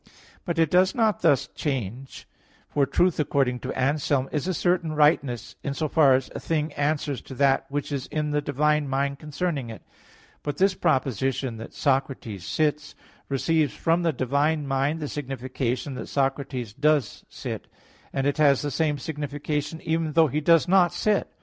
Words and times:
But 0.45 0.57
it 0.57 0.71
does 0.71 0.95
not 0.95 1.21
thus 1.21 1.45
change. 1.45 2.27
For 2.69 2.87
truth, 2.87 3.19
according 3.19 3.59
to 3.59 3.73
Anselm 3.77 4.23
(De 4.25 4.29
Verit. 4.29 4.29
viii), 4.31 4.37
"is 4.39 4.47
a 4.47 4.53
certain 4.55 4.93
rightness" 4.93 5.55
in 5.63 5.75
so 5.75 5.87
far 5.87 6.15
as 6.15 6.31
a 6.33 6.39
thing 6.39 6.73
answers 6.73 7.21
to 7.21 7.35
that 7.35 7.67
which 7.69 7.91
is 7.91 8.07
in 8.07 8.31
the 8.31 8.41
divine 8.41 8.87
mind 8.89 9.19
concerning 9.19 9.69
it. 9.69 9.83
But 10.41 10.57
this 10.57 10.73
proposition 10.73 11.57
that 11.57 11.75
"Socrates 11.75 12.47
sits", 12.47 12.95
receives 13.29 13.75
from 13.75 14.01
the 14.01 14.11
divine 14.11 14.65
mind 14.65 15.01
the 15.01 15.07
signification 15.07 15.93
that 15.93 16.07
Socrates 16.09 16.73
does 16.73 17.23
sit; 17.29 17.67
and 18.11 18.25
it 18.25 18.37
has 18.37 18.63
the 18.63 18.71
same 18.71 18.97
signification 18.97 19.81
even 19.81 20.13
though 20.13 20.25
he 20.29 20.41
does 20.41 20.67
not 20.67 20.91
sit. 20.93 21.31